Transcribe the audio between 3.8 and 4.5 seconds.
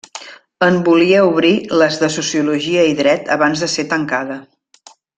tancada.